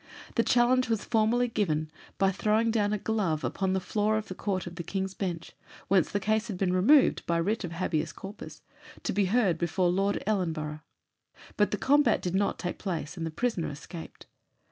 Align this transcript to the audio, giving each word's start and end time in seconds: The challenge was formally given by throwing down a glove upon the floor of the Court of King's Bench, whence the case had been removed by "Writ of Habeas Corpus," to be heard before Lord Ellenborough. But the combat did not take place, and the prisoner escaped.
The 0.33 0.41
challenge 0.41 0.89
was 0.89 1.05
formally 1.05 1.47
given 1.47 1.91
by 2.17 2.31
throwing 2.31 2.71
down 2.71 2.91
a 2.91 2.97
glove 2.97 3.43
upon 3.43 3.73
the 3.73 3.79
floor 3.79 4.17
of 4.17 4.29
the 4.29 4.33
Court 4.33 4.65
of 4.65 4.73
King's 4.87 5.13
Bench, 5.13 5.51
whence 5.89 6.11
the 6.11 6.19
case 6.19 6.47
had 6.47 6.57
been 6.57 6.73
removed 6.73 7.23
by 7.27 7.37
"Writ 7.39 7.63
of 7.63 7.73
Habeas 7.73 8.11
Corpus," 8.11 8.63
to 9.03 9.13
be 9.13 9.25
heard 9.25 9.59
before 9.59 9.91
Lord 9.91 10.23
Ellenborough. 10.25 10.81
But 11.55 11.69
the 11.69 11.77
combat 11.77 12.19
did 12.19 12.33
not 12.33 12.57
take 12.57 12.79
place, 12.79 13.15
and 13.15 13.27
the 13.27 13.29
prisoner 13.29 13.69
escaped. 13.69 14.25